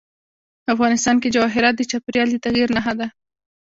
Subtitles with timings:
[0.73, 3.07] افغانستان کې جواهرات د چاپېریال د تغیر نښه ده.